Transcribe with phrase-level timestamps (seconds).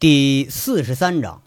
[0.00, 1.42] 第四十三章。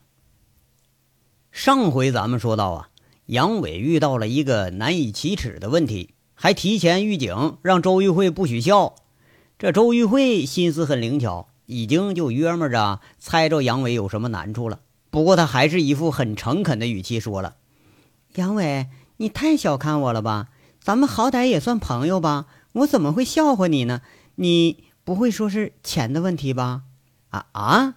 [1.53, 2.89] 上回咱们说到啊，
[3.27, 8.95] 杨伟遇到了一个难以启齿的问题，还提前预警让周玉慧不许笑。
[9.57, 14.81] 这周玉慧心思很灵巧，已经就约摸着猜着杨伟有什么难处了。
[15.09, 17.55] 不过他还是一副很诚恳的语气说了
[18.35, 20.49] ：“杨伟，你太小看我了吧？
[20.81, 22.47] 咱们好歹也算朋友吧？
[22.73, 24.01] 我怎么会笑话你呢？
[24.35, 26.81] 你不会说是钱的问题吧？”
[27.31, 27.95] 啊啊！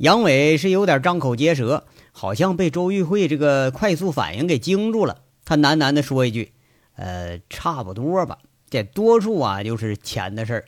[0.00, 5.18] 杨伟是有点张口结舌，好像被周玉慧这个快速反应给惊住了。
[5.44, 6.54] 他喃喃地说一句
[6.96, 8.38] ：“呃，差不多吧，
[8.70, 10.64] 这多数啊就是钱的事儿。”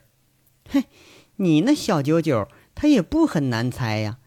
[0.68, 0.84] 嘿，
[1.36, 4.18] 你那小九九，他也不很难猜呀。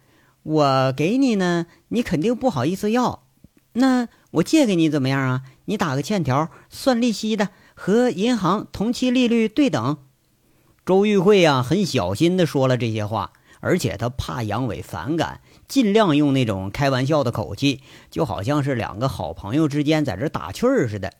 [0.41, 3.27] 我给你呢，你肯定不好意思要。
[3.73, 5.43] 那我借给你怎么样啊？
[5.65, 9.99] 你打个欠条，算利息的，和银行同期利率对等。
[10.83, 13.33] 周玉慧啊，很小心地说了这些话。
[13.65, 17.81] 而且他怕杨伟反感，尽量用那种开玩笑的口气，
[18.11, 21.11] 就好像是两个好朋友之间在这打趣儿似的。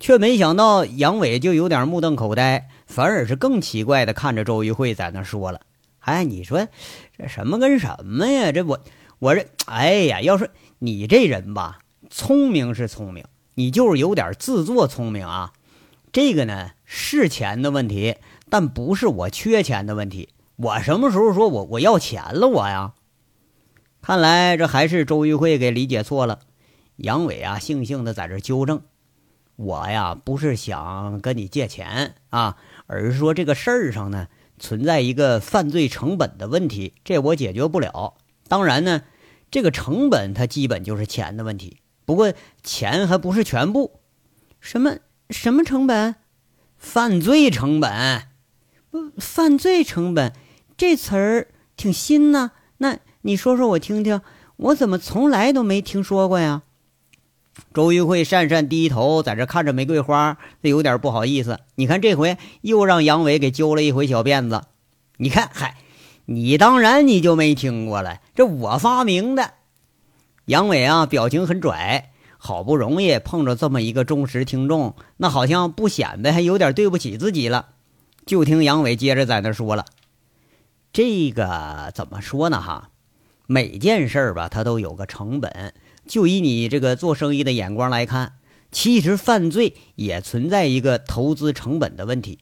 [0.00, 5.60] 却没想到杨伟就有点目瞪口呆，反而是更奇怪的看着周玉慧在那说了
[6.00, 6.68] ：“哎，你说
[7.18, 8.50] 这什么跟什么呀？
[8.50, 8.80] 这我
[9.18, 15.52] 我这哎呀，要说你这人吧，聪明是聪明，你就是有点自作聪明啊。
[16.12, 18.16] 这个呢是钱的问题，
[18.48, 22.94] 但不是我缺钱的问题。”我什么时候说我我要钱了我呀？
[24.02, 26.40] 看来这还是周玉慧给理解错了。
[26.96, 28.82] 杨伟啊，悻悻的在这纠正
[29.54, 32.56] ：“我呀，不是想跟你借钱啊，
[32.88, 34.26] 而是说这个事儿上呢
[34.58, 38.14] 存在一个犯罪成本的问题，这我解决不了。
[38.48, 39.02] 当然呢，
[39.52, 41.76] 这个成本它基本就是钱的问题。
[42.04, 42.32] 不过
[42.64, 44.00] 钱还不是全部。
[44.58, 44.96] 什么
[45.30, 46.16] 什么成本？
[46.76, 48.26] 犯罪成本？
[48.90, 50.32] 不，犯罪成本。”
[50.78, 54.20] 这词儿挺新呢，那你说说我听听，
[54.56, 56.62] 我怎么从来都没听说过呀？
[57.74, 61.58] 周玉慧讪讪低头，在这看着玫瑰花，有点不好意思。
[61.74, 64.62] 你看这回又让杨伟给揪了一回小辫子。
[65.16, 65.78] 你看，嗨，
[66.26, 69.54] 你当然你就没听过了，这我发明的。
[70.44, 77.70] 杨伟啊，表情很拽，好不容易碰着这么一个忠实听众，那好像不显摆还有点对不起自己了。
[78.24, 79.84] 就听杨伟接着在那说了。
[80.98, 82.60] 这个怎么说呢？
[82.60, 82.90] 哈，
[83.46, 85.72] 每件事儿吧，它都有个成本。
[86.08, 88.32] 就以你这个做生意的眼光来看，
[88.72, 92.40] 其实犯罪也存在一个投资成本的问题。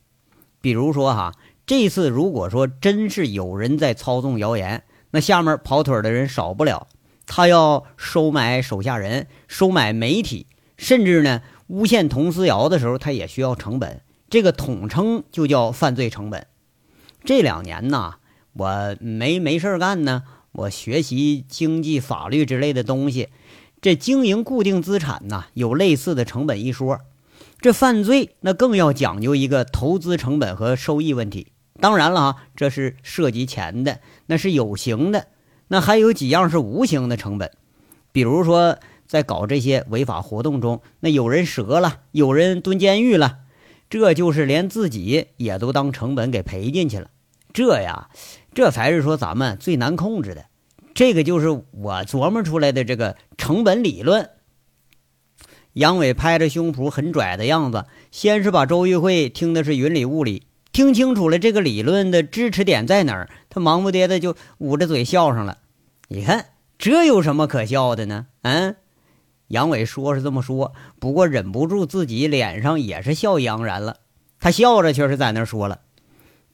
[0.62, 1.34] 比如说哈，
[1.66, 6.88] 这次如果说真是有人在操纵谣言，那下面跑腿的人少不了。
[7.26, 10.46] 他要收买手下人，收买媒体，
[10.78, 14.00] 甚至呢诬陷佟思瑶的时候，他也需要成本。
[14.30, 16.46] 这个统称就叫犯罪成本。
[17.22, 18.14] 这两年呢。
[18.58, 20.22] 我没没事干呢，
[20.52, 23.28] 我学习经济、法律之类的东西。
[23.82, 27.00] 这经营固定资产呢，有类似的成本一说。
[27.60, 31.48] 这犯罪那更要讲究一个投资成本和收益问题。
[31.78, 35.26] 当然了哈，这是涉及钱的，那是有形的。
[35.68, 37.50] 那还有几样是无形的成本，
[38.12, 43.40] 比如说在搞这些违法活动中，那有人折了，有人蹲监狱了，
[43.90, 47.10] 这就是连自己也都当成本给赔进去了。
[47.52, 48.08] 这呀。
[48.56, 50.46] 这才是说咱们最难控制的，
[50.94, 54.30] 这个就是我琢磨出来的这个成本理论。
[55.74, 65.58] 杨伟拍着胸脯很拽的样子，先是把周玉慧听的是云里雾里，听清楚了这个理论的支持点在哪儿，他忙不迭的就捂着嘴笑上了。
[66.08, 66.46] 你看
[66.78, 68.28] 这有什么可笑的呢？
[68.40, 68.76] 嗯，
[69.48, 73.98] 杨伟说是这么说，不过忍不住自己脸上也是笑意盎然了。
[74.40, 75.80] 他笑着却是在那说了，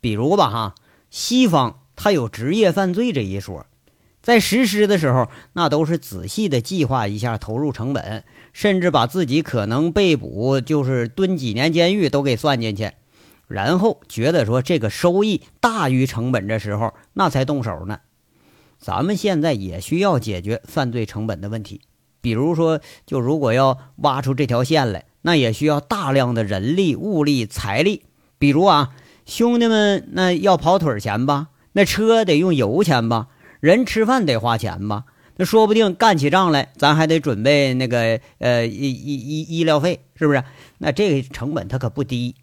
[0.00, 0.74] 比如吧哈，
[1.08, 1.78] 西方。
[1.96, 3.66] 他有职业犯罪这一说，
[4.22, 12.92] 在实施的时候，那都是仔细的计划一下投入成本，甚至把自己可能被捕，就是蹲几年监狱都给算进去，
[13.48, 18.00] 然后觉得说这个收益大于成本，这时候那才动手呢。
[18.78, 21.82] 咱们现在也需要解决犯罪成本的问题，
[22.20, 28.02] 比如说，就如果要挖出这条线来，那也需要大量的人力、物力、财力。
[28.38, 28.90] 比如啊，
[29.24, 31.50] 兄弟们，那要跑腿钱吧。
[31.72, 33.28] 那车得用油钱吧，
[33.60, 35.04] 人吃饭得花钱吧，
[35.36, 40.44] 那说不定干起仗来，咱还得准备那个呃医医医医疗费，是不是？
[40.78, 42.34] 那这个成本它可不低，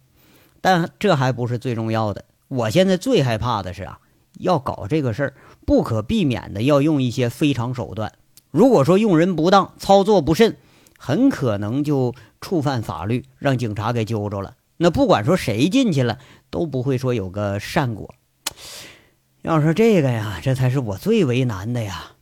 [0.60, 2.24] 但这还不是最重要的。
[2.48, 4.00] 我现在最害怕的是啊，
[4.38, 5.34] 要搞这个事儿，
[5.64, 8.12] 不可避免的要用一些非常手段。
[8.50, 10.56] 如果说用人不当，操作不慎，
[10.98, 14.54] 很可能就触犯法律，让警察给揪着了。
[14.78, 16.18] 那不管说谁进去了，
[16.50, 18.12] 都不会说有个善果。
[19.42, 22.12] 要说这个呀，这才是我最为难的呀。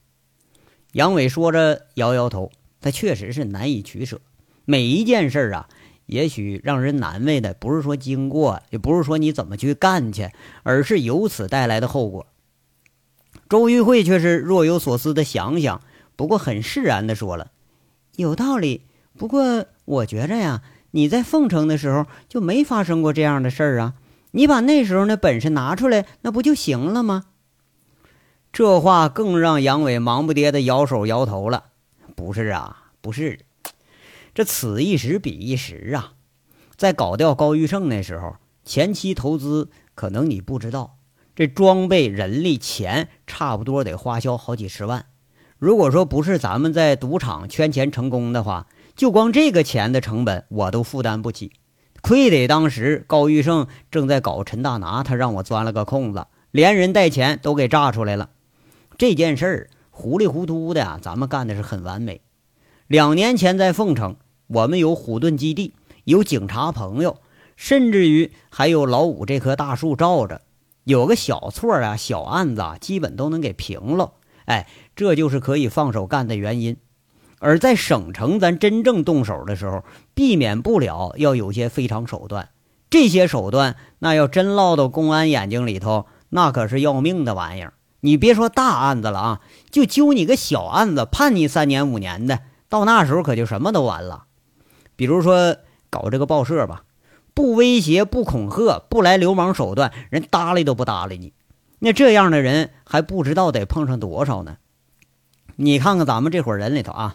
[0.92, 4.20] 杨伟说着，摇摇头，他确实是难以取舍。
[4.64, 5.68] 每一件事啊，
[6.06, 10.30] 也许让人难为的不是说经过，也不是说你怎么去干去，
[10.62, 12.26] 而是由此带来的后果。
[13.48, 15.80] 周玉慧却是若有所思的想想，
[16.14, 17.50] 不过很释然的说了
[18.14, 18.82] ：“有道理。
[19.16, 20.62] 不过我觉着呀，
[20.92, 23.94] 你在凤城的时候就没发生过这样的事儿啊。
[24.32, 27.24] 你把那时候那本事拿出来，那不就行了吗？”
[28.52, 31.64] 这话更让杨伟忙不迭的摇手摇头了。
[32.16, 33.40] 不是啊，不是，
[34.34, 36.14] 这此一时彼一时啊。
[36.76, 40.96] 在搞掉高玉胜那时候，前期投资可能你不知道。
[41.36, 45.06] 这装备、人力、钱，差不多得花销好几十万。
[45.58, 48.66] 如果说不是咱们在赌场圈钱成功的话，
[48.96, 51.52] 就光这个钱的成本我都负担不起。
[52.08, 58.30] 亏得当时高玉胜正在搞陈大拿，他让我钻了个空子，连人带钱都给炸出来了。
[58.96, 62.22] 这件事儿糊里糊涂的啊，咱们干的是很完美。
[62.86, 64.16] 两年前在凤城，
[64.46, 65.74] 我们有虎盾基地，
[66.04, 67.18] 有警察朋友，
[67.56, 70.40] 甚至于还有老五这棵大树罩着。
[70.84, 74.14] 有个小错啊，小案子啊，基本都能给平了。
[74.46, 74.66] 哎，
[74.96, 76.78] 这就是可以放手干的原因。
[77.38, 82.50] 而在省城，咱真正动手的时候，避免不了要有些非常手段。
[82.90, 87.74] 这些手段，那要真落到公安眼睛里头，那可是要命的玩意儿。
[88.00, 89.40] 你别说大案子了啊，
[89.70, 94.24] 就揪你个小案子，判你三年五年的，到那时候可就什么都完了。
[94.96, 95.56] 比如说
[95.90, 96.84] 搞这个报社吧。
[97.34, 101.32] 不威胁，不恐吓，不来流氓手段，人搭理都不搭理你。
[101.78, 104.56] 那这样的人还不知道得碰上多少呢？
[105.54, 107.14] 你看看咱们这伙人里头啊，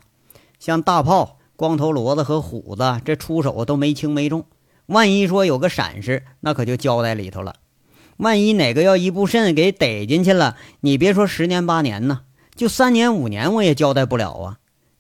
[0.64, 4.46] 像大炮、光头骡子和虎子，这出手都没轻没重。
[4.86, 7.56] 万一说有个闪失，那可就交代里头了。
[8.16, 12.22] 万一哪个要一不慎给逮进去了，你别说十年八年呢，
[12.56, 14.60] 就三年五年我也交代不了啊。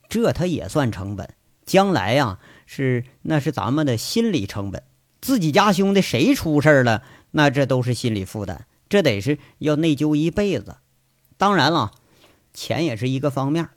[0.10, 1.33] 这他也算成本，
[1.65, 4.83] 将来呀，是那是咱们的心理成本。
[5.21, 10.75] 自己家兄弟谁出事了，那这都是心理负担，这得是要内疚一辈子。
[11.38, 11.92] 当然了，
[12.54, 13.69] 钱也是一个方面。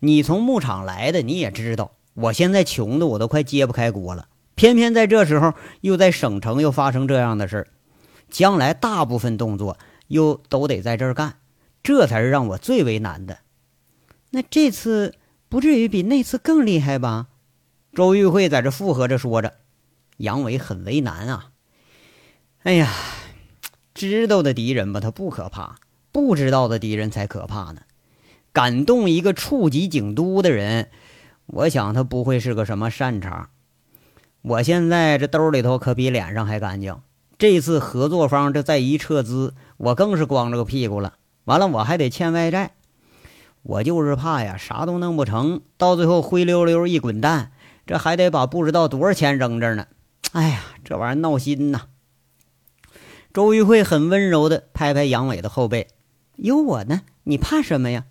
[0.00, 4.28] 你从牧场来的，你也知道，我现在穷的我都快揭不开锅了。
[4.54, 7.66] 偏偏在这时候，又在省城又发生这样的事儿，
[8.28, 9.78] 将来大部分动作
[10.08, 11.38] 又都得在这儿干，
[11.82, 13.38] 这才是让我最为难的。
[14.30, 15.14] 那这次
[15.48, 17.28] 不至于比那次更厉害吧？
[17.94, 19.54] 周玉慧在这附和着说着。
[20.18, 21.50] 杨伟很为难啊！
[22.64, 22.92] 哎呀，
[23.94, 25.76] 知道的敌人吧，他不可怕；
[26.10, 27.82] 不知道的敌人才可怕呢。
[28.58, 30.88] 敢动一个处级警督的人，
[31.46, 33.50] 我想他不会是个什么善茬。
[34.42, 36.96] 我现在这兜里头可比脸上还干净。
[37.38, 41.14] 这次合作方这再一撤资，我更是光着个屁股了。
[41.44, 42.72] 完了，我还得欠外债。
[43.62, 47.52] 我就是怕呀，啥都弄不成，到最后灰溜溜一滚蛋，
[47.86, 49.86] 这还得把不知道多少钱扔这呢。
[50.32, 51.82] 哎呀，这玩意儿闹心呐！
[53.32, 55.86] 周玉慧很温柔的拍拍杨伟的后背
[56.34, 58.06] ：“有我呢，你怕什么呀？”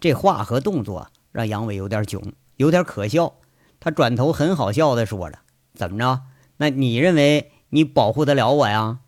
[0.00, 3.34] 这话和动作让杨伟有点囧，有点可笑。
[3.78, 5.38] 他转头很好笑的说着
[5.74, 6.22] ：“怎么着？
[6.56, 9.00] 那你认为你保护得了我呀？”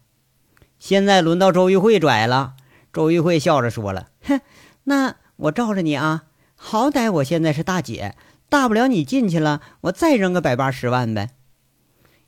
[0.79, 2.55] 现在轮到周玉慧拽了。
[2.93, 4.41] 周玉慧笑着说了：“哼，
[4.85, 6.25] 那我罩着你啊！
[6.57, 8.14] 好歹我现在是大姐，
[8.49, 11.31] 大不了你进去了，我再扔个百八十万呗。”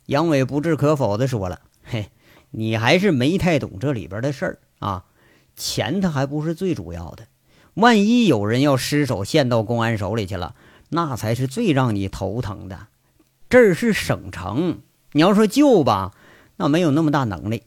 [0.07, 2.09] 杨伟不置可否的说了：“嘿，
[2.51, 5.05] 你还是没太懂这里边的事儿啊！
[5.55, 7.27] 钱他还不是最主要的，
[7.75, 10.55] 万一有人要失手陷到公安手里去了，
[10.89, 12.87] 那才是最让你头疼的。
[13.49, 14.79] 这儿是省城，
[15.11, 16.13] 你要说救吧，
[16.57, 17.59] 那没有那么大能力；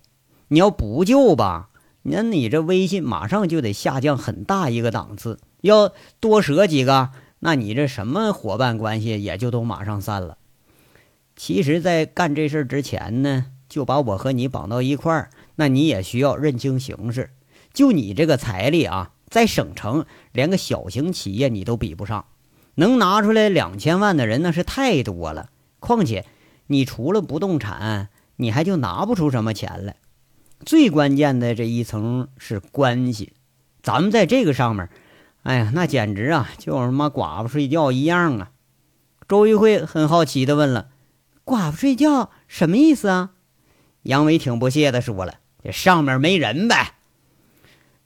[0.48, 1.68] 你要不救吧，
[2.02, 5.38] 那你这威信马上就得下降很大一个档次。
[5.60, 7.10] 要多折几个，
[7.40, 10.38] 那你这什么伙伴关系也就都马上散了。”
[11.36, 17.30] 其实，在干这事之前呢，就把我和你绑到一块儿，那你也需要认清形势。
[17.72, 22.26] 就你这个财力啊，在省城连个小型企业你都比不上，
[22.75, 25.50] 能拿出来两千万的人那是太多了。
[25.80, 26.25] 况且，
[26.66, 29.97] 你除了不动产，你还就拿不出什么钱来。
[30.66, 33.32] 最关键的这一层是关系，
[33.82, 34.88] 咱们在这个上面，
[35.44, 38.50] 哎呀，那简直啊，就他妈寡妇睡觉一样啊！
[39.28, 40.88] 周玉慧很好奇的问了。
[41.44, 43.30] 寡妇睡觉什么意思啊？
[44.02, 46.94] 杨伟挺不屑的说了：“这上面没人呗。”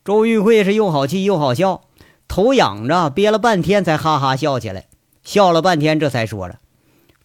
[0.05, 1.89] 周玉慧是又好气又好笑，
[2.27, 4.87] 头仰着憋了半天才哈哈笑起来，
[5.23, 6.59] 笑了半天这才说了：“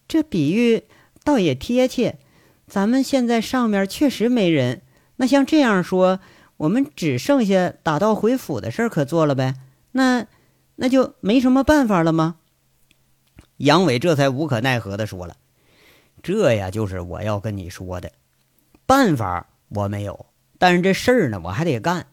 [0.06, 0.84] 这比喻
[1.24, 2.18] 倒也贴切，
[2.68, 4.82] 咱们现在上面确实没人。
[5.16, 6.20] 那像这样说，
[6.58, 9.56] 我们只剩下打道回府的事可做了呗。
[9.92, 10.26] 那
[10.76, 12.36] 那就没什么办法了吗？
[13.56, 15.34] 杨伟这才无可奈何的说了
[16.22, 18.12] ：“这呀，就是我要跟你说的，
[18.86, 20.26] 办法我没有，
[20.58, 22.06] 但是这事儿呢，我还得干。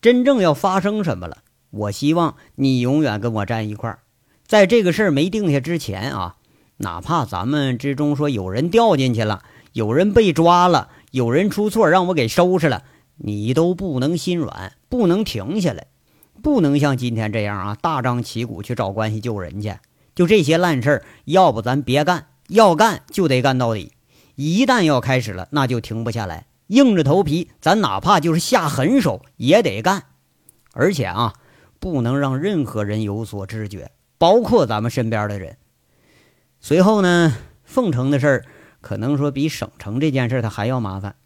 [0.00, 1.38] 真正要发生什么了，
[1.70, 4.00] 我希望你永远跟我站一块儿。
[4.46, 6.36] 在这个事儿没定下之前啊，
[6.78, 12.84] 哪怕咱们之中说有人掉进去了，有人被抓了，有人出错让我给收拾了，
[13.16, 15.88] 你都不能心软，不能停下来，
[16.42, 19.74] 不能像今天这样啊，大张旗鼓去找关系救人去。”
[20.14, 23.92] 就这些烂事儿，要不咱别干，要干就得干到底。
[24.34, 30.04] 一旦要开始了，那就停不下来，硬着头皮，咱哪怕就是下狠手也得干。
[30.72, 31.34] 而且啊，
[31.78, 35.58] 不能让任何人有所知觉，包括咱们身边的人。
[36.60, 38.44] 随后呢，凤城的事儿
[38.80, 41.16] 可能说比省城这件事他还要麻烦。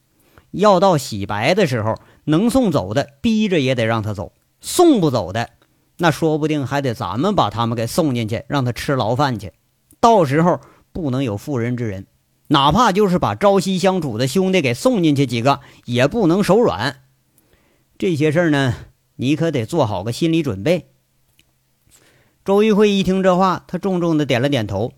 [0.50, 1.94] 要到洗白的时候，
[2.24, 5.50] 能送走的，逼着也得让他走；送不走的。
[5.98, 9.52] 那说不定还得咱们把他们给送进去，让他吃牢饭去。
[10.00, 10.60] 到时候
[10.92, 12.06] 不能有妇人之仁，
[12.52, 17.00] 哪怕就是把朝夕相处的兄弟给送进去几个，也不能手软。
[17.96, 18.74] 这些事儿呢，
[19.16, 20.90] 你可得做好个心理准备。
[22.44, 24.92] 周玉慧一听这话，他重重的点了点头。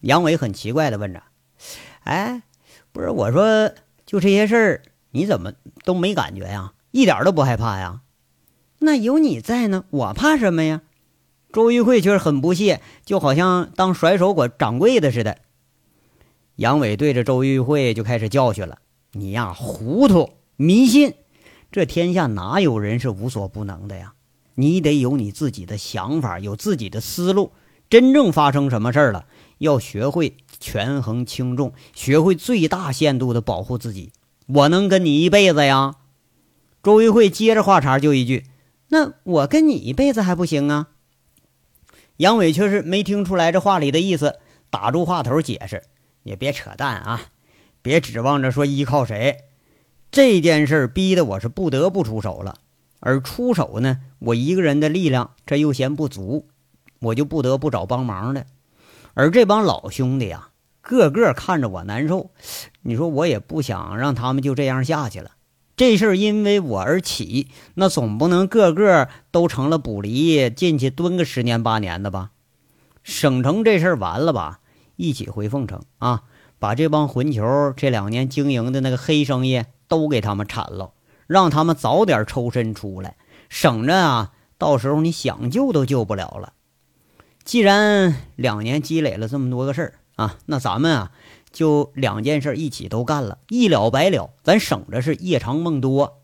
[0.00, 1.22] 杨伟很奇怪的问着
[2.04, 2.42] ：“哎，
[2.90, 3.72] 不是我说，
[4.06, 5.52] 就这些事儿，你怎么
[5.84, 6.72] 都没感觉呀？
[6.90, 8.00] 一点都不害怕呀？”
[8.80, 10.80] 那有你在呢，我怕什么呀？
[11.52, 15.36] 周玉慧却是很不屑，就好像当甩手管掌柜的似的。
[16.62, 18.78] 杨伟对着周玉慧就开始教训了
[19.10, 21.14] ：“你呀，糊涂迷信，
[21.72, 24.12] 这天下哪有人是无所不能的呀？
[24.54, 27.50] 你得有你自己的想法，有自己的思路。
[27.90, 29.26] 真正发生什么事儿了，
[29.58, 34.12] 要学会权衡轻重，学会最大限度的保护自己。
[34.46, 35.96] 我能跟你一辈子呀？”
[36.80, 38.44] 周玉慧接着话茬就一句。
[38.90, 40.90] 那我跟你一辈子还不行啊？
[42.18, 44.38] 杨伟却是没听出来这话里的意思，
[44.70, 45.82] 打住话头解释
[46.22, 47.20] ：“也别扯淡啊，
[47.82, 49.44] 别指望着说依靠谁。
[50.10, 52.56] 这件事逼得我是不得不出手了，
[53.00, 56.46] 而出手呢，我一个人的力量这又嫌不足，
[57.00, 58.46] 我就不得不找帮忙的。
[59.14, 60.48] 而这帮老兄弟呀，
[60.80, 62.30] 个个看着我难受，
[62.82, 65.32] 你说我也不想让他们就这样下去了。”
[65.74, 72.30] 这事儿因为我而起，那总不能个个都成了捕离进去蹲个十年八年的吧？
[73.02, 74.60] 省城这事儿完了吧？
[75.02, 76.22] 一起回凤城啊，
[76.58, 80.92] 把这帮混球这两年经营的那个黑生意都给他们铲了，
[81.26, 83.16] 让他们早点抽身出来，
[83.48, 86.52] 省着啊，到时候你想救都救不了了。
[87.44, 91.12] 既然两年积累了这么多个事儿啊，那咱们啊。
[91.52, 96.22] 就两件事一起都干了，一了百了，咱省着是夜长梦多。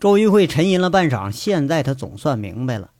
[0.00, 2.90] 周玉慧沉吟了半晌，现在他总算明白了，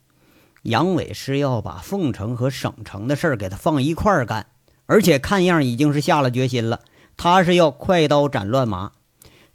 [0.63, 4.47] 杨伟是要把凤城和省城的事儿给他放一块儿干，
[4.87, 6.81] 而且看样已经是下了决心了。
[7.17, 8.93] 他是要快刀斩乱麻，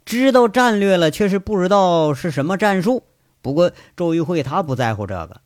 [0.04, 3.04] 知道战略了，却是不知道是什么战术。
[3.42, 5.40] 不过周玉慧他不在乎这个，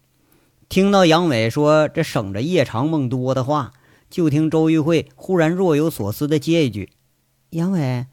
[0.69, 3.73] 听到杨伟说这省着夜长梦多的话。
[4.11, 6.91] 就听周玉慧忽然若有所思的接一句
[7.51, 8.07] ：“杨伟，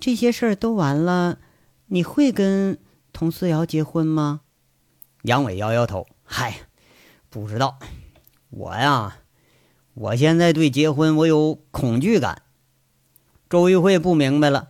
[0.00, 1.38] 这些事儿都完了，
[1.86, 2.76] 你会跟
[3.12, 4.40] 佟思瑶结婚吗？”
[5.22, 6.63] 杨伟摇摇头：“嗨，
[7.40, 7.80] 不知道。
[8.50, 9.16] 我呀，
[9.94, 12.42] 我现在对结婚我有恐惧感。”
[13.50, 14.68] 周玉慧不明白了：“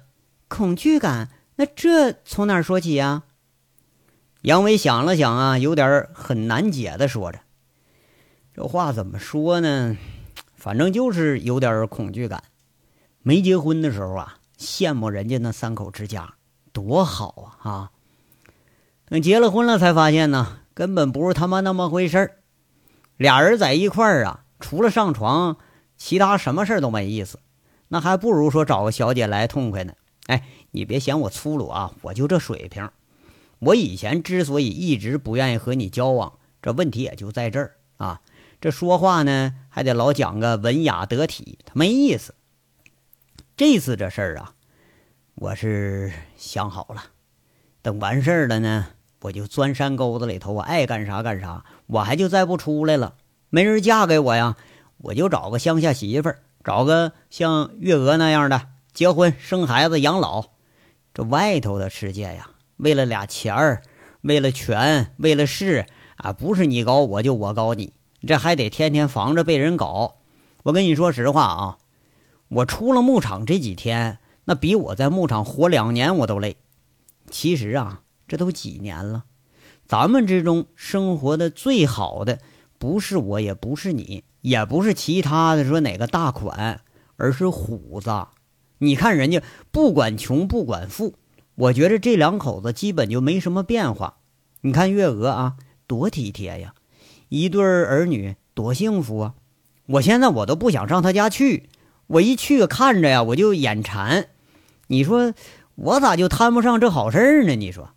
[0.48, 1.28] 恐惧感？
[1.56, 3.24] 那这从哪说起呀？”
[4.40, 7.40] 杨伟想了想啊，有点很难解的说着
[8.54, 9.96] ：“这话怎么说呢？”
[10.56, 12.44] 反正就是有点恐惧感。
[13.20, 16.34] 没结婚的时候啊，羡慕人家那三口之家
[16.72, 17.90] 多好啊啊！
[19.06, 22.38] 等结了婚了，才发现呢，根本不是他妈那么回事儿。
[23.16, 25.56] 俩人在一块儿啊，除了上床，
[25.96, 27.38] 其他什么事儿都没意思。
[27.88, 29.94] 那还不如说找个小姐来痛快呢。
[30.26, 30.42] 哎，
[30.72, 32.90] 你别嫌我粗鲁啊，我就这水平。
[33.60, 38.20] 我以前之所以一直不愿意和你交往，这问题也就在这儿啊。
[38.60, 42.34] 这说话呢，还得老讲个文雅得体，他没意思。
[43.56, 44.54] 这次这事儿啊，
[45.34, 47.04] 我是想好了，
[47.82, 48.88] 等完事儿了呢，
[49.24, 53.14] 我就钻山沟子里头，我爱干啥干啥，我还就再不出来了。
[53.48, 54.56] 没人嫁给我呀，
[54.98, 60.44] 我就找个乡下媳妇儿，找个像月娥那样的，结婚生孩子养老。
[61.14, 63.82] 这外头的世界呀，为了俩钱儿，
[64.20, 67.94] 为了权，为了势啊，不是你高我就我高你。
[68.26, 70.16] 这还得天天防着被人搞。
[70.64, 71.78] 我跟你说实话啊，
[72.48, 76.58] 我出了牧场这几天，那比我在牧场活两年我都累。
[77.30, 78.02] 其实啊，
[78.34, 79.26] 这都几年了，
[79.86, 82.40] 咱们之中生活的最好的，
[82.80, 86.80] 不是我，也不是你，也不是其他的说哪个大款，
[87.16, 88.10] 而是虎子。
[88.78, 91.14] 你看人家不管穷不管富，
[91.54, 94.16] 我觉得这两口子基本就没什么变化。
[94.62, 95.54] 你看月娥啊，
[95.86, 96.74] 多体贴呀，
[97.28, 99.34] 一对儿女多幸福啊！
[99.86, 101.68] 我现在我都不想上他家去，
[102.08, 104.26] 我一去看着呀，我就眼馋。
[104.88, 105.32] 你说
[105.76, 107.54] 我咋就摊不上这好事呢？
[107.54, 107.93] 你说，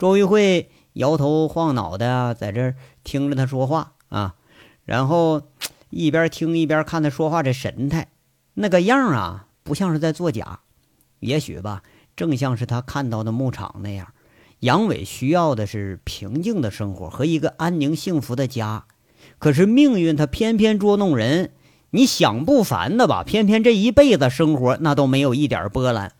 [0.00, 2.72] 周玉慧摇头晃脑的在这
[3.04, 4.34] 听着他说话啊，
[4.86, 5.42] 然后
[5.90, 8.08] 一边听一边看他说话这神态。
[8.54, 10.60] 那个样啊，不像是在作假，
[11.18, 11.82] 也许吧，
[12.16, 14.14] 正像是他看到的牧场那样。
[14.60, 18.86] 杨伟需要的是平静的生活和一个安宁幸福的家，
[19.38, 21.52] 可是命运他偏偏捉弄人。
[21.90, 23.22] 你想不烦的吧？
[23.22, 26.12] 偏偏这一辈子生活那都没有一点波澜。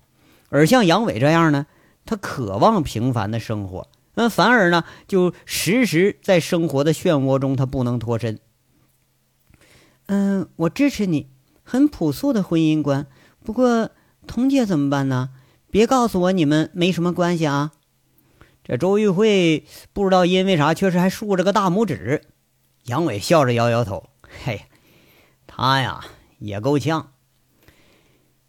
[0.50, 1.66] 而像杨伟这样呢，
[2.10, 8.40] 他渴望平凡的生活，那反而呢，就时时在生活的漩涡中，他不能脱身。
[10.06, 11.28] 嗯，我支持你。
[11.62, 13.06] 很朴素的婚姻观，
[13.44, 13.90] 不过
[14.26, 15.30] 童姐怎么办呢？
[15.70, 17.70] 别告诉我你们没什么关系啊！
[18.64, 22.22] 这周玉慧不知道因为啥，确实还竖着个大拇指。
[22.86, 24.08] 杨伟笑着摇摇头
[24.44, 24.62] ：“嘿，
[25.46, 26.00] 他呀
[26.40, 27.12] 也够呛。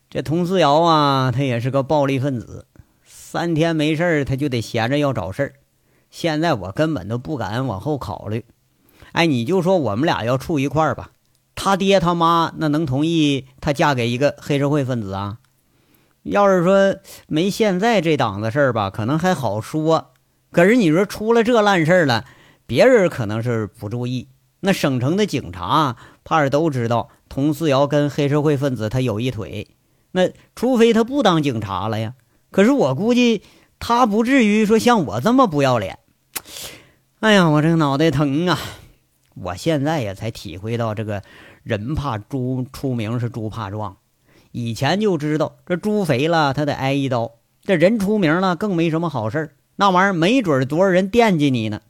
[0.10, 2.65] 这佟思瑶啊，他也是个暴力分子，
[3.32, 5.54] 三天没事儿他就得闲着要找事儿。
[6.10, 8.44] 现在我根本都不敢往后考虑。
[9.14, 11.12] 哎，你就说我们俩要处一块儿吧。”
[11.56, 15.38] 他爹他妈那能同意他嫁给一个黑社会分子啊？
[16.24, 16.98] 要是说
[17.28, 20.12] 没现在这档子事儿吧，可能还好说。
[20.52, 22.26] 可是你说出了这烂事儿了，
[22.66, 24.28] 别人可能是不注意，
[24.60, 25.96] 那省城的警察
[26.26, 29.70] 怕是都知道佟思瑶跟黑社会分子他有一腿。
[30.12, 32.16] 那除非他不当警察了呀。
[32.51, 33.41] 可是我估计
[33.79, 35.98] 他不至于说像我这么不要脸。
[37.22, 38.60] 哎呀，我这个脑袋疼啊！
[39.36, 41.23] 我现在也才体会到这个。
[41.63, 43.97] 人怕猪出名是猪怕壮，
[44.52, 51.82] 以前就知道这猪肥了他得挨一刀，这人出名了更没什么好事那玩意儿没准多少人惦记你呢。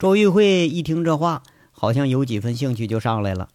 [0.00, 3.50] 周玉慧一听这话，好像有几分兴趣就上来了，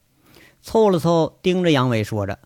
[0.62, 2.40] 凑了凑，盯着杨伟说着：“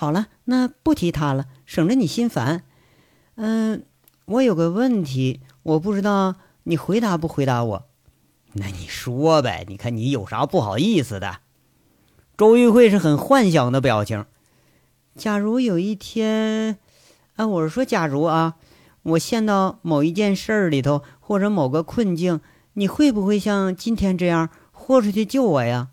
[0.00, 2.62] 好了，那不提他了，省着你心烦。
[3.34, 3.84] 嗯，
[4.26, 7.88] 我有个问题，我不知道你回答不回答我。
[8.52, 11.40] 那你说呗，你看你有啥不好意思的？”
[12.38, 14.24] 周玉慧是很幻想的表情。
[15.16, 16.78] 假如有一天，
[17.34, 18.54] 啊，我是说，假如啊，
[19.02, 22.40] 我陷到某一件事儿里头，或者某个困境，
[22.74, 25.88] 你会不会像今天这样豁出去救我呀？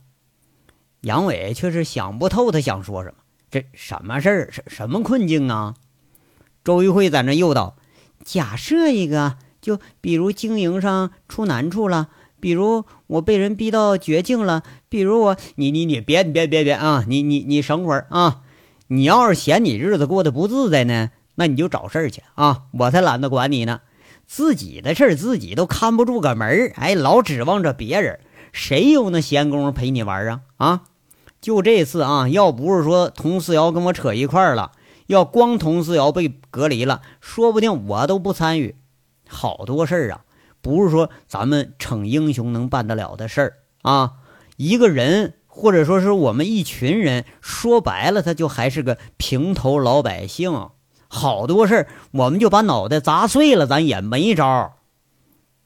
[1.02, 3.16] 杨伟却是想不透他想说什么。
[3.56, 4.50] 这什么事儿？
[4.52, 5.76] 什什么困境啊？
[6.62, 7.78] 周玉慧在那诱导。
[8.22, 12.10] 假设一个，就比如经营上出难处了。
[12.42, 17.06] 比如我被人逼到绝境了，比如我，你你你别别别别啊！
[17.08, 18.42] 你你你省会儿啊！
[18.88, 22.64] 你要是嫌你日子过得不自在呢，那你就找事儿去啊！
[22.74, 23.80] 我才懒得管你呢。
[24.28, 28.20] 自己的事儿自己都看不住个门儿，哎，老指望着别人，
[28.52, 30.42] 谁有那闲工夫陪你玩啊？
[30.58, 30.84] 啊！
[31.46, 34.72] 就这次啊，要不是说佟思瑶跟我扯一块儿了，
[35.06, 38.76] 要光佟思瑶被隔离了，说不定我都不参与。
[39.30, 40.26] 好多事儿啊！
[40.64, 44.14] 不是说咱们逞英雄能办得了的事儿啊！
[44.58, 50.70] 一个人或者说是我们一群人，说白了，他就还是个平头老百姓。
[51.08, 54.74] 好多事儿，我们就把脑袋砸碎了，咱也没招。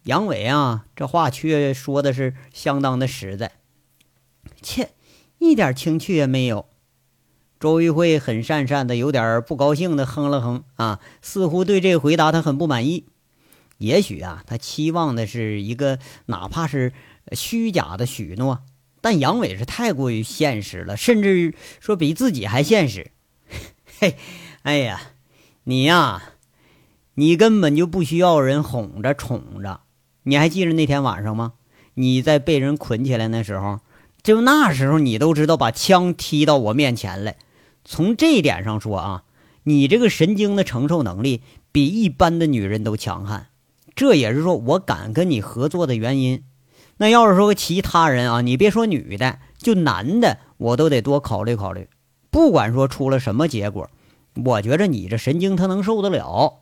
[0.04, 3.54] 杨伟啊，这话却说的是相当的实在，
[4.62, 4.89] 切，
[5.39, 6.67] 一点情趣也没有。
[7.60, 13.06] 周玉慧很讪讪的，有点不高兴的哼了哼啊，似乎对这个回答他很不满意。
[13.80, 16.93] 也许啊，他期望的是一个哪怕是
[17.34, 18.60] 虚假的许诺，
[19.02, 23.12] 但杨伟是太过于现实了，甚至说比自己还现实。
[23.99, 24.15] 嘿，
[24.62, 25.02] 哎呀，
[25.63, 26.23] 你呀，
[27.15, 29.82] 你根本就不需要人哄着宠着。
[30.23, 31.54] 你还记着那天晚上吗？
[31.95, 33.80] 你在被人捆起来那时候，
[34.21, 37.38] 就那时候你都知道把枪踢到我面前来。
[37.86, 39.23] 从这一点上说啊，
[39.63, 43.47] 你这个神经的承受能力比一般的女人都强悍。
[43.95, 46.43] 这也是说我敢跟你合作的原因。
[46.97, 51.88] 那要是说其他人啊，你别说女的，就男的，我都得多考虑考虑。
[52.29, 53.89] 不管说出了什么结果，
[54.45, 56.60] 我觉着你这神经他能受得了。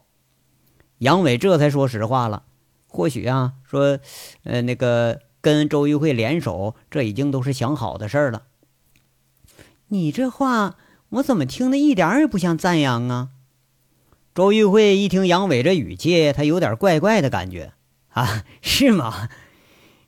[0.99, 2.43] 杨伟这才说实话了。
[2.87, 3.99] 或许啊，说，
[4.43, 8.43] 呃，那个跟周玉慧联手，这已经都是想好的事儿了。
[9.87, 10.75] 你这话
[11.11, 13.29] 我怎么听的一点也不像赞扬啊？
[14.35, 17.71] 周玉慧一听杨伟这语气，他有点怪怪的感觉
[18.09, 19.29] 啊，是吗？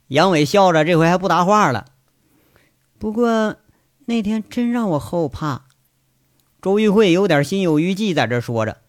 [0.09, 1.85] 杨伟笑着，这回还不答话了。
[2.97, 3.55] 不过
[4.07, 5.67] 那天真让我后怕。
[6.61, 8.81] 周玉慧有点心有余悸，在这说着：“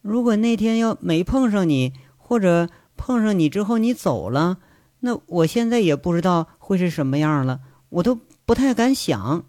[0.00, 4.58] 如果那天要没碰上你，或者碰上你之后你走了，
[5.04, 7.60] 那我现在也不知道会是什么样了，
[7.90, 9.44] 我都不太敢想。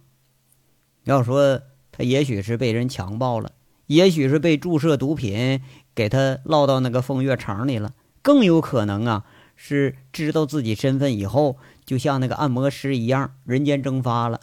[1.05, 1.61] 要说
[1.91, 3.53] 他也许是被人强暴了。”
[3.87, 5.61] 也许是被注射毒品
[5.93, 9.25] 给他落到那个风月场里了，更有可能啊
[9.57, 14.39] 是知道自己身份以后，就像那个按摩师一样人间蒸发了。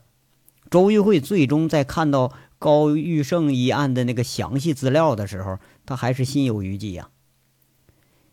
[0.71, 7.09] 周玉慧最终在看到高玉胜一案的那个详细资料的时候，他还是心有余悸呀。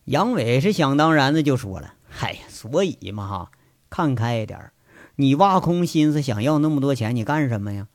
[0.04, 3.52] 杨伟是想当然的就说了：“嗨，所以嘛哈，
[3.90, 4.72] 看开一点
[5.18, 7.88] 你挖空心思想要那么多钱，你干什么呀？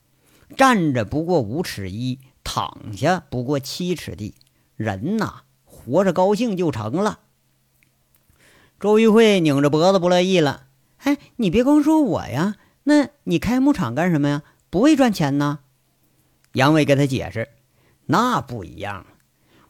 [0.56, 4.34] 站着不过五尺一。”躺下不过七尺地，
[4.74, 7.20] 人呐，活着高兴就成了。
[8.80, 10.66] 周玉慧拧着脖子不乐意了
[10.98, 14.42] ：“哎，你别光说我呀，那你开牧场干什么呀？
[14.70, 15.60] 不为赚钱呢？”
[16.54, 17.48] 杨伟给他解释
[18.06, 19.06] ：“那不一样，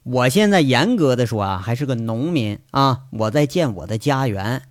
[0.03, 4.63] 我现在严格的说啊，还是个农民啊，我在建我的家园。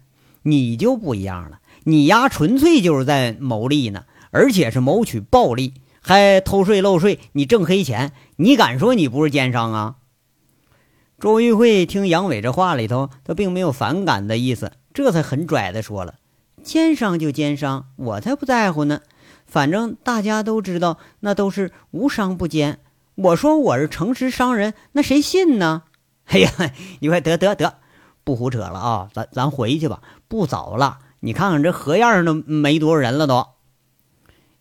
[0.43, 9.97] 你就不一样了，你丫纯粹就是在谋利呢，而且是谋取暴利。”还偷税漏税，你挣黑钱，你敢说你不是奸商啊？
[11.19, 16.15] 周玉慧听杨伟这话里头，他并没有反感的意思，这才很拽的说了
[16.65, 19.01] ：“奸商就奸商，我才不在乎呢。
[19.45, 22.79] 反正大家都知道，那都是无商不奸。
[23.15, 25.83] 我说我是诚实商人，那谁信呢？”
[26.31, 26.51] 哎呀，
[26.99, 27.79] 你快得得得，
[28.23, 29.09] 不胡扯了啊！
[29.13, 30.99] 咱咱回去吧，不早了。
[31.19, 33.45] 你看看这合样都没多少人了都。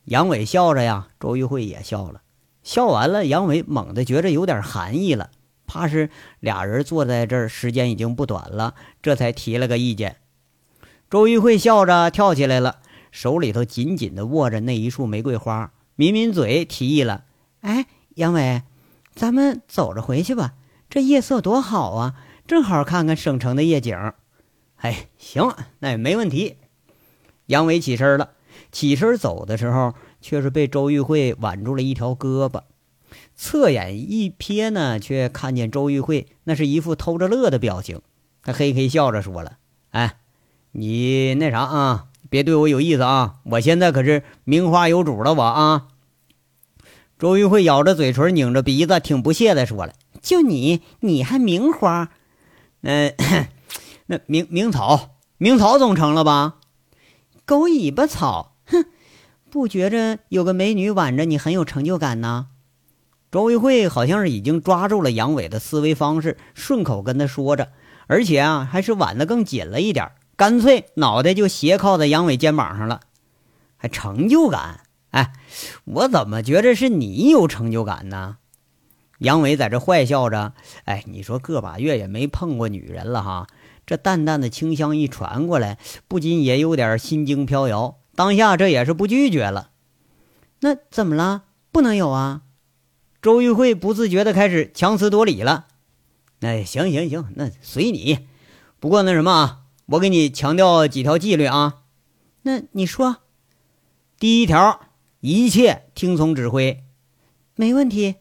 [0.04, 2.22] 杨伟笑着呀，周玉慧也笑了。
[2.62, 5.30] 笑完了，杨伟猛地觉着有点寒意了，
[5.66, 6.10] 怕是
[6.40, 10.16] 俩人坐在这儿时间已经不短了，这才提了个意见。
[11.08, 12.80] 周玉慧笑着跳起来了，
[13.12, 17.24] 手里头紧紧地握着那一束玫瑰花，抿抿嘴提议了
[17.62, 17.86] ：“哎，
[18.20, 18.64] 杨伟，
[19.14, 20.52] 咱们走着回去吧，
[20.90, 22.14] 这夜色多好啊，
[22.46, 23.96] 正好看看省城的夜景。”
[24.76, 26.58] 哎，行，那也没问题。
[27.46, 28.32] 杨伟起身了。
[28.70, 32.60] 起身走的时候，却是被周玉慧挽住了一条胳膊。
[33.34, 38.02] 侧眼一瞥呢，却看见周玉慧那是一副偷着乐的表情。
[38.42, 39.56] 他嘿嘿笑着说了
[39.92, 40.16] ：“哎，
[40.72, 43.36] 你那啥啊，别对我有意思啊！
[43.44, 45.88] 我现在可是名花有主了，我啊。”
[47.20, 52.08] 周玉慧咬着嘴唇，拧着鼻子，挺不屑的说了：“就你，你还名花？
[52.80, 53.14] 那
[54.06, 56.54] 那名名草，名草总成了吧？
[57.44, 58.86] 狗尾巴草。”哼，
[59.50, 62.46] 不觉着有个美女挽着你很有成就感呢？
[63.30, 67.70] 周玉慧好像是已经抓住了杨伟的思维方式，顺口跟他说着，
[68.06, 73.02] 而且啊，还是挽得更紧了一点，干脆脑袋就斜靠在杨伟肩膀上了。
[73.76, 74.84] 还成就感？
[75.10, 75.32] 哎，
[75.84, 78.38] 我怎么觉着是你有成就感呢？
[79.18, 80.54] 杨伟在这坏笑着。
[80.84, 83.46] 哎，你说个把月也没碰过女人了哈，
[83.86, 87.98] 这淡淡的清香一传过来，不禁也有点心惊飘摇。
[88.14, 89.70] 当下这也是不拒绝了，
[90.60, 91.44] 那怎么了？
[91.72, 92.42] 不能有啊！
[93.22, 95.66] 周玉慧不自觉的开始强词夺理了。
[96.40, 98.26] 哎，行行行，那随你。
[98.78, 101.82] 不过那什么啊，我给你强调几条纪律啊。
[102.42, 103.18] 那你说，
[104.18, 104.80] 第一条，
[105.20, 106.82] 一切听从指挥，
[107.54, 108.16] 没问题。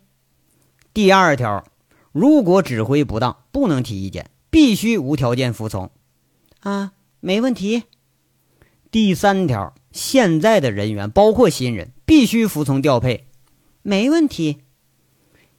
[0.93, 1.65] 第二条，
[2.11, 5.91] 如果指挥不当，不能提意见，必须无条件服从。
[6.59, 7.83] 啊，没问题。
[8.91, 9.73] 第三条。
[9.91, 13.25] 现在的人员包括新人，必须服从调配，
[13.81, 14.59] 没问题。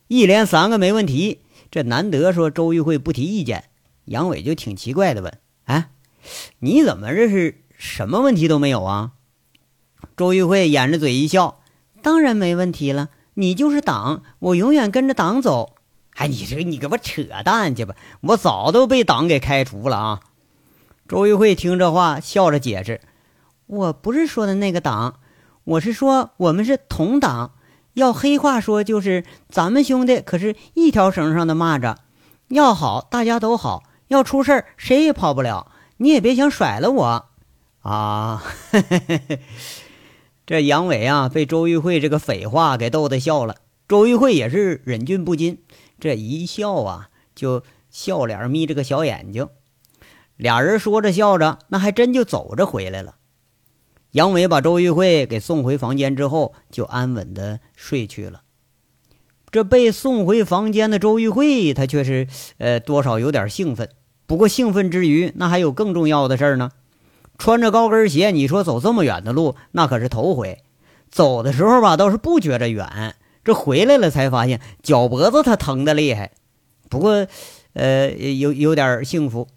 [0.06, 3.64] 一连三个没问题，这难得说周玉慧不提意见，
[4.04, 5.90] 杨伟就挺奇怪的问：“哎，
[6.60, 9.14] 你怎么这是什么问题都没有啊？”
[10.20, 11.60] 周玉慧掩着嘴一笑
[12.04, 15.76] ：“当然没问题了，你就是党，我永远跟着党走。”
[16.16, 17.94] 哎，你这你给我扯淡去吧！
[18.20, 20.20] 我早都被党给开除了啊！
[21.08, 23.00] 周玉慧听这话，笑着解释。
[23.64, 25.20] 我不是说的那个党，
[25.64, 27.52] 我是说我们是同党。
[27.94, 31.96] 要黑话说，就是咱们兄弟可是一条绳上的蚂蚱。
[32.48, 35.72] 要好，大家都好；要出事儿，谁也跑不了。
[35.96, 37.24] 你也别想甩了我
[37.80, 38.42] 啊！
[40.50, 43.54] 这杨伟啊，被周玉慧这个匪话给逗得笑了。
[43.86, 45.62] 周玉慧也是忍俊不禁，
[46.00, 49.46] 这一笑啊，就笑脸眯着个小眼睛。
[50.36, 53.14] 俩人说着笑着，那还真就走着回来了。
[54.10, 58.42] 杨伟把周玉慧给送回房间之后，就安稳的睡去了。
[59.52, 62.26] 这被送回房间的周玉慧，她却是
[62.58, 63.88] 呃多少有点兴奋。
[64.26, 66.72] 不过兴奋之余，那还有更重要的事儿呢。
[67.40, 70.58] 穿着高跟鞋，你说走这么远的路，那可是头回。
[71.08, 76.32] 走的时候吧，倒是不觉着远，这回来了才发现脚脖子它疼的厉害。
[76.90, 77.26] 不过，
[77.72, 79.48] 呃，有有点幸福，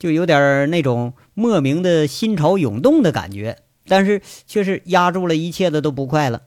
[0.00, 3.58] 就有点那种莫名的心潮涌动的感觉。
[3.86, 6.42] 但是却是压住了一切的都不快了。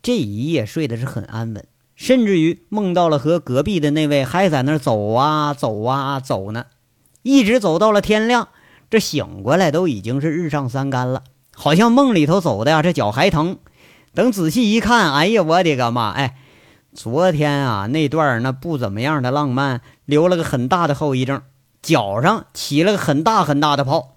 [0.00, 1.66] 这一夜睡的是很安稳。
[1.94, 6.66] 甚至于梦到了和隔壁的那位还在那儿走啊走啊走呢，
[7.22, 8.48] 一直走到了天亮。
[8.90, 11.24] 这醒过来都已经是日上三竿了，
[11.54, 13.58] 好像梦里头走的呀，这脚还疼。
[14.14, 16.10] 等仔细一看，哎呀，我的个妈！
[16.10, 16.36] 哎，
[16.94, 21.42] 昨天啊那段那不怎么样的浪漫，留了个很大的后遗症，
[21.82, 24.16] 脚上起了个很大很大的泡。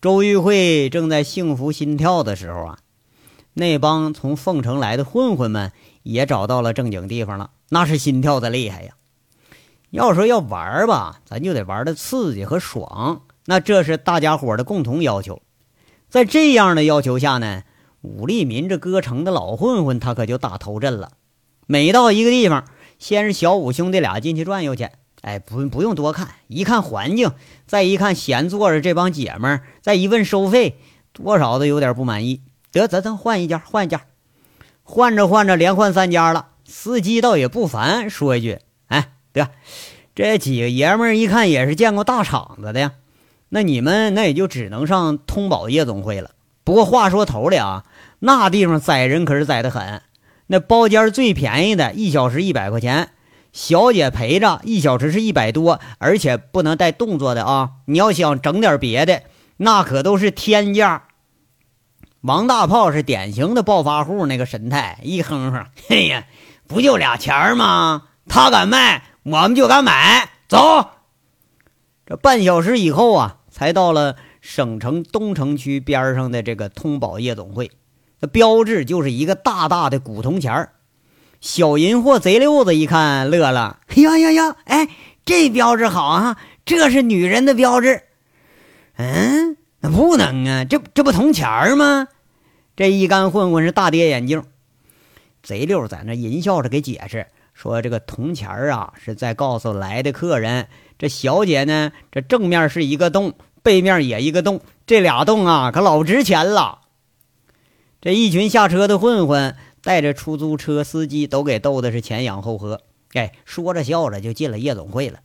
[0.00, 2.78] 周玉慧正在幸福心跳的时候啊，
[3.52, 5.72] 那帮从凤城来的混混们。
[6.02, 8.94] 也找到了正经地方了，那是心跳的厉害呀。
[9.90, 15.42] 要说要玩吧，咱就得玩的刺激和爽，那这是大家伙的共同要求。
[16.08, 17.62] 在这样的要求下呢，
[18.00, 21.12] 武立民这歌城的老混混他可就打头阵了。
[21.66, 22.64] 每到一个地方，
[22.98, 24.88] 先是小五兄弟俩进去转悠去，
[25.22, 27.32] 哎，不不用多看，一看环境，
[27.66, 30.78] 再一看闲坐着这帮姐们儿，再一问收费，
[31.12, 32.42] 多少都有点不满意。
[32.72, 34.02] 得，咱咱换一家，换一家。
[34.82, 36.48] 换着换着，连换三家了。
[36.64, 39.48] 司机倒也不烦，说一句：“哎，得，
[40.14, 42.92] 这几个爷们儿一看也是见过大场子的呀。
[43.48, 46.30] 那你们那也就只能上通宝夜总会了。
[46.62, 47.84] 不过话说头里啊，
[48.20, 50.02] 那地方宰人可是宰得很。
[50.46, 53.10] 那包间最便宜的一小时一百块钱，
[53.52, 57.70] 小姐陪着一小时是一百多，而且不能带动作的啊。
[57.86, 59.22] 你要想整点别的，
[59.56, 61.04] 那可都是天价。”
[62.22, 66.26] 王大炮是典型的暴发户，那个神态一哼哼，嘿呀，
[66.68, 68.02] 不就俩钱吗？
[68.28, 70.30] 他敢卖，我们就敢买。
[70.48, 70.90] 走。
[72.06, 77.70] 这半小时以后啊，才到了省城东城区边上的这个通宝夜总会。
[78.20, 80.72] 那标志就是一个大大的古铜钱儿。
[81.40, 84.56] 小银货贼溜子一看乐了，呀呀呀！
[84.64, 84.88] 哎，
[85.24, 88.02] 这标志好啊，这是女人的标志。
[88.96, 89.56] 嗯。
[89.82, 92.08] 那不能啊，这这不铜钱儿吗？
[92.76, 94.44] 这一干混混是大跌眼镜，
[95.42, 97.26] 贼溜在那淫笑着给解释
[97.60, 100.68] 说：“这个铜钱儿啊，是在告诉来的客人，
[100.98, 106.78] 这小姐呢，这正面是一个洞，背面也一个洞，这俩洞啊，可老值钱了。”
[108.00, 112.80] 这一群下车的混混带着出租车司机都给逗的是前仰后合，
[113.12, 115.20] 哎，说着笑着就进了夜总会了。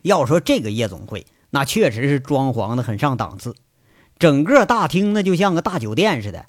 [0.00, 1.26] 要说这个夜总会。
[1.50, 3.54] 那确实是装潢的很上档次，
[4.18, 6.44] 整个大厅那就像个大酒店似的，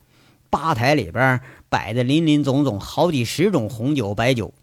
[0.49, 4.53] 吧台里边摆的林林总总好几十种红酒白酒，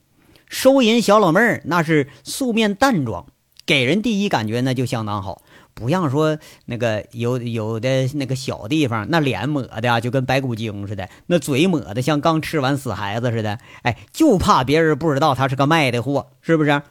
[0.55, 3.27] 收银小老妹儿那是素面淡妆，
[3.67, 5.43] 给人第一感觉那就相当好，
[5.75, 16.83] 不像说那个有有的那个小地方那脸抹的就跟白骨精似的，那嘴抹的像刚吃完死孩子似的，哎，就怕别人不知道他是个卖的货，是不是？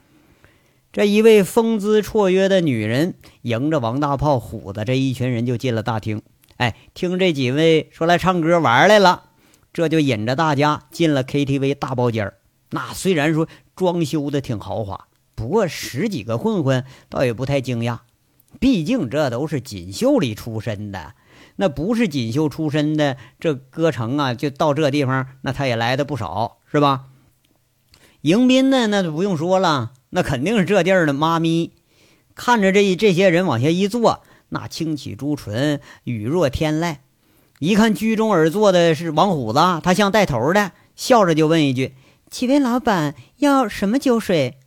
[0.91, 6.21] 这一位风姿绰约的女人迎着王大炮、虎子这一群人就进了大厅。
[6.57, 9.23] 哎，听这几位说来唱歌玩来了，
[9.71, 12.33] 这就引着大家进了 KTV 大包间
[12.73, 17.99] 那虽然说装修的挺豪华，不过十几个混混倒也不太惊讶，
[18.59, 21.13] 毕竟这都是锦绣里出身的。
[21.57, 27.05] 那不是锦绣出身的，这歌城啊，就到这地方，那他也来的不少，是吧？
[28.21, 29.91] 迎宾呢，那就不用说了。
[30.09, 31.73] 那肯定是这地儿的妈咪，
[32.33, 36.97] 看着这这些人往下一坐，那轻启朱唇，语若天籁。
[37.59, 41.93] 一看居中而坐的是王虎子，他像带头的，笑着就问一句
[42.33, 44.57] ：“几位老板要什么酒水？”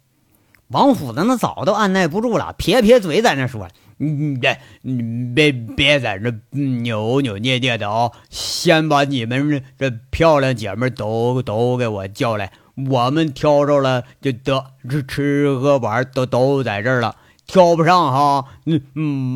[0.70, 8.12] 王虎子那早都按耐不住了，撇撇嘴在那说：“你，别你，别别在这扭扭捏捏的啊！
[8.30, 12.52] 先把你们这漂亮姐们都都给我叫来。”
[12.90, 17.16] 我们挑着了就得，吃吃喝玩都都在这儿了。
[17.46, 18.44] 挑不上哈，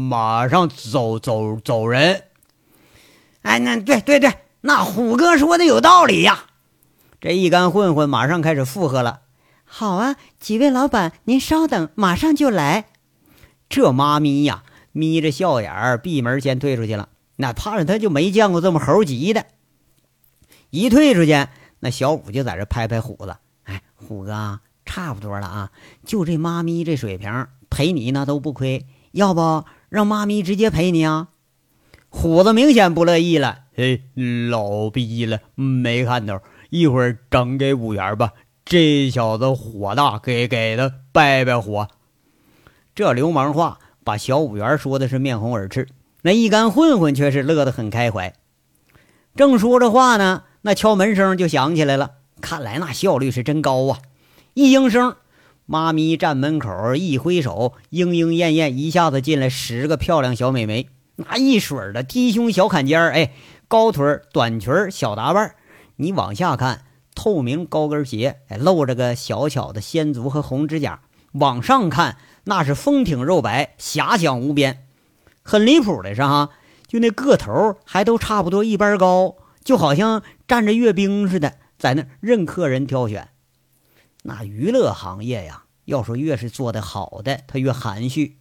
[0.08, 2.24] 马上走走走人。
[3.42, 6.46] 哎，那对对对，那虎哥说的有道理呀。
[7.20, 9.20] 这一干混混马上开始附和了。
[9.64, 12.86] 好啊，几位老板，您稍等，马上就来。
[13.68, 17.10] 这妈咪呀，眯着笑眼儿，闭门先退出去了。
[17.36, 19.46] 那怕是他就没见过这么猴急的。
[20.70, 21.46] 一退出去。
[21.80, 25.70] 那小五就在这拍拍虎子，哎，虎哥，差不多了啊，
[26.04, 28.86] 就这妈咪这水平，陪你那都不亏。
[29.12, 31.28] 要不让妈咪直接陪你啊？
[32.08, 34.02] 虎子明显不乐意了，嘿，
[34.50, 38.32] 老逼了，没看头，一会儿整给五元吧。
[38.64, 41.88] 这小子火大，给给他败败火。
[42.94, 45.88] 这流氓话把小五元说的是面红耳赤，
[46.22, 48.32] 那一干混混却是乐得很开怀。
[49.34, 52.12] 正说着话呢，那敲门声就响起来了。
[52.40, 53.98] 看来那效率是真高啊！
[54.54, 55.16] 一应声，
[55.66, 63.32] 妈咪站门口一挥手，莺莺燕燕一下子进来十个漂亮小美眉，那一水的低胸小坎肩儿，哎，
[63.68, 65.54] 高腿短裙小打扮
[66.00, 71.00] 你往下看，透明高跟鞋，哎，露着个小巧的仙足和红指甲；
[71.32, 74.86] 往上看，那是丰挺肉白，遐想无边。
[75.42, 76.48] 很离谱的是哈，
[76.86, 81.58] 就那个头还都差不多一般高，就好像站着阅兵似的。
[81.78, 83.28] 在那任客人挑选，
[84.22, 88.38] 那娱乐行业呀，要说越是做得好的，他越含蓄。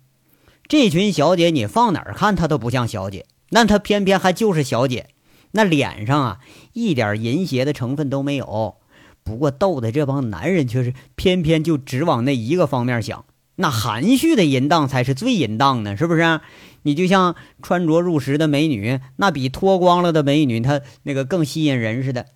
[0.68, 5.10] 这群小姐，你放哪儿看她都不像小姐，那她偏偏还就是小姐。
[5.52, 6.40] 那脸上啊，
[6.74, 8.76] 一点淫邪的成分都没有。
[9.24, 16.42] 不过逗的这帮男人却是偏偏就只往那一个方面想，那含蓄的淫荡才是最淫荡的，是不是？
[16.84, 22.28] 你就像穿着入时的美女，那比脱光了的美女，她那个更吸引人似的。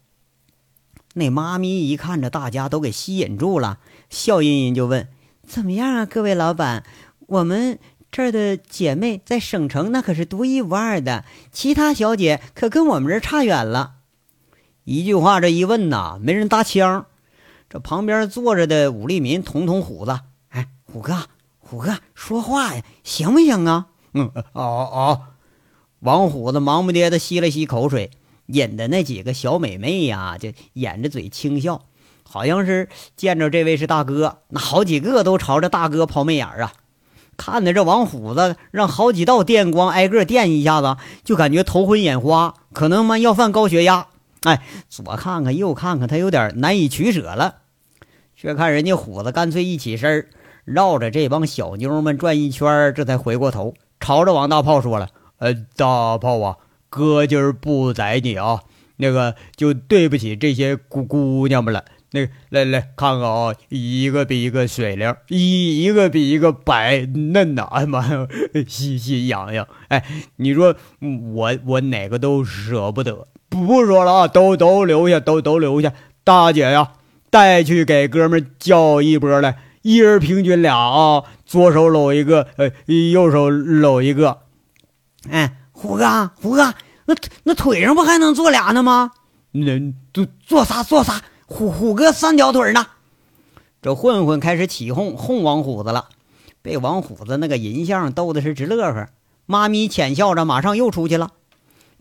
[1.15, 5.07] 那妈咪一看着大家都给吸引住了，笑吟吟就问
[5.47, 6.83] ：“怎么样啊，各位老板？
[7.27, 7.79] 我们
[8.13, 13.95] 这儿的姐妹在省城那可是独一无二的，其他小姐可跟我们这儿差远了。”
[14.85, 17.07] 一句话这一问呐，没人搭腔。
[17.69, 21.25] 这旁边坐着的武立民捅捅虎子：“哎，虎哥，
[21.57, 25.21] 虎哥，说话呀，行不行啊？”“嗯，哦哦。”
[26.01, 28.11] 王虎子忙不迭的吸了吸口水。
[28.47, 31.85] 引的那几个小美眉呀，就掩着嘴轻笑，
[32.23, 36.73] 好像是见着这位是大哥，那好几个都朝着大哥抛媚眼儿啊。
[37.37, 44.07] 看的这王虎子让好几道电光挨个电一下子，就感觉头昏眼花，可能嘛要犯高血压。
[44.43, 47.55] 哎，左看看右看看，他有点难以取舍了。
[48.35, 50.27] 却看人家虎子干脆一起身，
[50.65, 56.57] 绕着这帮小妞们转一圈，这才回过头，朝着王大炮说了：“呃，大炮啊。”
[56.89, 58.59] 哥今儿不宰你啊，
[58.97, 61.85] 那个就对不起这些姑姑娘们了。
[62.13, 67.63] 那来来看看啊，一个比一个水灵，一一个比一个白嫩呐！
[67.71, 68.27] 哎呀妈呀，
[68.67, 69.67] 喜心洋洋。
[69.87, 70.05] 哎，
[70.37, 70.75] 你说
[71.33, 75.91] 我我哪个都舍不得，不说了啊，都都留下，都都留下。
[76.23, 76.93] 大姐呀，
[77.29, 82.71] 带去给哥们叫一波来，一人平均俩啊，左手搂一个，呃，
[83.11, 84.41] 右手搂一个。
[85.29, 85.57] 哎。
[85.75, 86.73] 虎哥，虎哥，
[87.07, 89.11] 那那腿上不还能坐俩呢吗？
[89.51, 91.19] 那坐坐仨，坐仨。
[91.53, 92.87] 虎虎哥三条腿呢。
[93.79, 96.09] 这混混开始起哄，哄王虎子了，
[96.63, 99.09] 被王虎子那个淫相逗的是直乐呵。
[99.45, 101.29] 妈咪浅笑着，马上又出去了。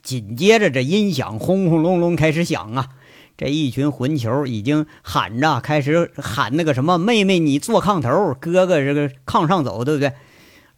[0.01, 2.89] 紧接着，这音响轰轰隆隆开始响啊！
[3.37, 10.13] 这一群混球已经喊着，开始喊那个什么：“妹妹你坐炕头，哥哥这个炕上走，对不对？”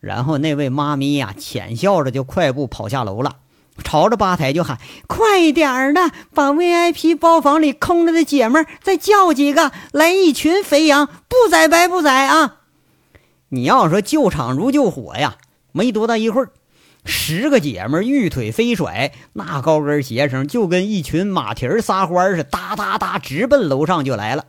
[0.00, 3.36] 然后那位妈咪呀，浅笑着就快步跑下楼了，
[3.82, 12.58] 朝着吧台就喊：“快点儿的，把 VIP 包房里空着的姐们儿再叫几个，来一群肥羊，不宰白不宰啊！”
[13.50, 15.36] 你要说救场如救火呀，
[15.72, 16.50] 没多大一会儿，
[17.04, 24.46] 十个姐们儿玉腿飞甩，那高跟鞋声就跟一群马蹄儿撒欢儿似的，哒哒哒直奔楼上就来了。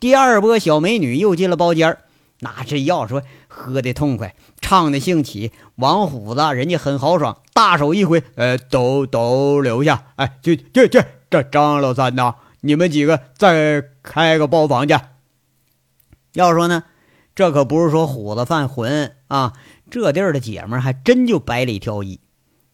[0.00, 1.98] 第二波小美女又进了包间儿。
[2.44, 14.96] 那这要说喝的痛快，唱的兴起，王虎子人家很豪爽，大手一挥，呃，都都留下，哎，去去去，这张老三呐，你们几个再开个包房去。
[16.32, 16.82] 要说呢，
[17.36, 19.52] 这可不是说虎子犯浑啊，
[19.88, 22.18] 这地儿的姐们还真就百里挑一。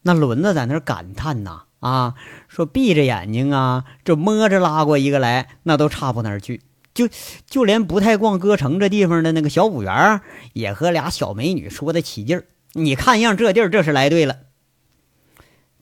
[0.01, 2.15] 那轮子在那感叹呐，啊，
[2.49, 6.63] 说闭着眼睛啊，这摸着拉过一个来，那都差不哪儿去。
[6.95, 7.09] 就
[7.47, 10.21] 就连不太逛歌城这地方的那个小五元，
[10.53, 12.45] 也和俩小美女说的起劲儿。
[12.73, 14.37] 你看样，这地儿这是来对了。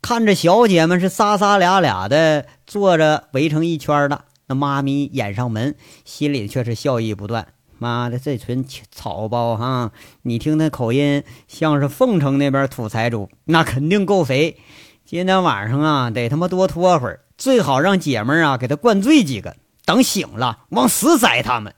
[0.02, 5.74] 看着小姐们是仨仨俩俩的坐着围成一圈的，那妈咪掩上门，
[6.04, 7.48] 心里却是笑意不断。
[7.78, 9.92] 妈的，这群草包哈！
[10.22, 14.56] 你听那口音，像是凤城那边土财主，那肯定够肥。
[15.04, 19.56] 今天晚上啊，得他妈多拖会儿，最好让姐们啊给他灌醉几个。
[19.86, 21.74] 等醒了，往死宰他们！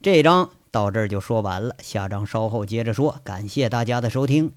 [0.00, 3.20] 这章到这儿就说完了，下章稍后接着说。
[3.22, 4.54] 感谢大家的收听。